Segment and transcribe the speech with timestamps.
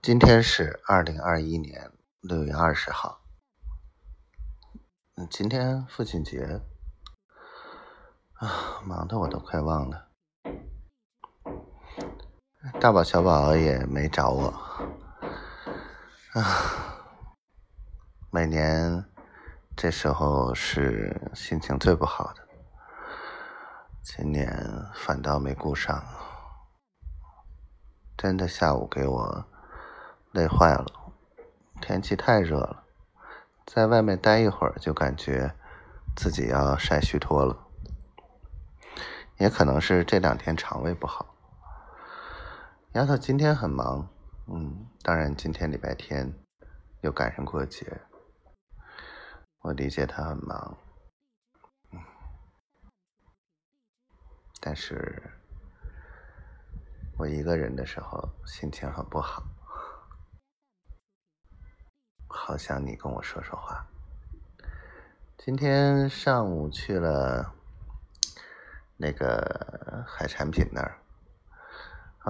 [0.00, 1.90] 今天是二零二一年
[2.20, 3.20] 六月二十号，
[5.28, 6.62] 今天父亲节
[8.34, 10.08] 啊，忙的我都快忘了。
[12.80, 14.48] 大宝小宝也没找我
[16.34, 16.94] 啊。
[18.30, 19.04] 每年
[19.76, 22.48] 这时候是心情最不好的，
[24.02, 24.48] 今年
[24.94, 26.02] 反倒没顾上，
[28.16, 29.44] 真的下午给我。
[30.32, 30.86] 累坏了，
[31.80, 32.84] 天气太热了，
[33.64, 35.54] 在外面待一会儿就感觉
[36.14, 37.66] 自己要晒虚脱了，
[39.38, 41.34] 也可能是这两天肠胃不好。
[42.92, 44.08] 丫头今天很忙，
[44.46, 46.32] 嗯，当然今天礼拜天
[47.00, 48.00] 又赶上过节，
[49.60, 50.76] 我理解她很忙，
[51.92, 52.00] 嗯，
[54.60, 55.22] 但是
[57.16, 59.42] 我一个人的时候心情很不好。
[62.30, 63.84] 好想你跟我说说话。
[65.38, 67.52] 今天上午去了
[68.98, 70.98] 那个海产品那儿，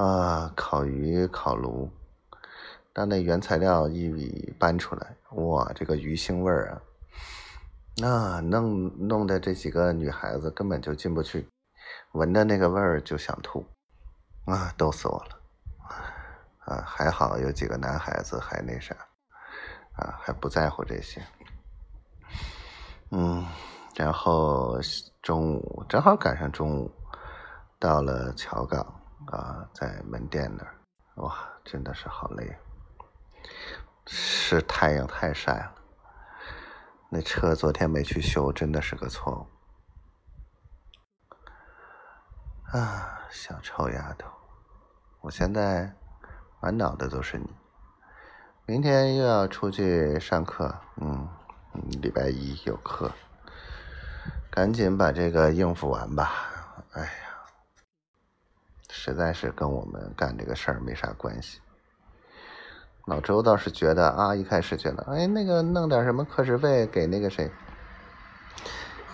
[0.00, 1.90] 啊，烤鱼烤炉，
[2.92, 6.80] 当那原材料一搬出来，哇，这个鱼腥味儿啊，
[7.96, 11.48] 那弄弄的这几个女孩子根本就进不去，
[12.12, 13.66] 闻着那个味儿就想吐，
[14.44, 15.40] 啊，逗死我了，
[16.66, 18.94] 啊，还好有几个男孩子还那啥。
[20.28, 21.24] 啊，还不在乎这些，
[23.10, 23.46] 嗯，
[23.96, 24.78] 然后
[25.22, 26.92] 中午正好赶上中午，
[27.78, 28.80] 到了桥港
[29.28, 30.74] 啊，在门店那儿，
[31.14, 32.54] 哇，真的是好累，
[34.06, 35.74] 是太阳太晒了，
[37.08, 39.46] 那车昨天没去修，真的是个错误，
[42.76, 44.28] 啊，小臭丫头，
[45.22, 45.90] 我现在
[46.60, 47.48] 满脑子都是你。
[48.68, 51.26] 明天又要出去上课，嗯，
[52.02, 53.10] 礼拜一有课，
[54.50, 56.30] 赶紧把这个应付完吧。
[56.92, 57.10] 哎呀，
[58.90, 61.62] 实在是跟我们干这个事儿没啥关系。
[63.06, 67.50] 老周倒是觉得啊，一开始觉得，哎，那个弄点什么课时费给那个谁，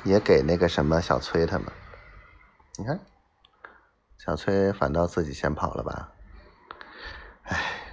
[0.03, 1.69] 也给那个什么小崔他们。
[2.77, 2.99] 你看，
[4.19, 6.13] 小崔反倒自己先跑了吧？
[7.45, 7.84] 哎。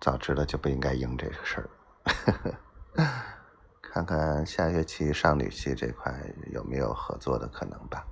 [0.00, 2.58] 早知道就不应该应这个事儿，
[3.82, 6.10] 看看下学期上旅系这块
[6.52, 8.06] 有没有合作的可能吧。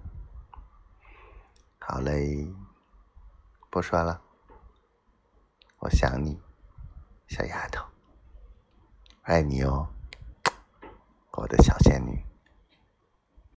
[1.79, 2.47] 好嘞，
[3.71, 4.21] 不说了，
[5.79, 6.39] 我想你，
[7.27, 7.83] 小丫头，
[9.23, 9.89] 爱你哦，
[11.33, 12.28] 我的小仙女。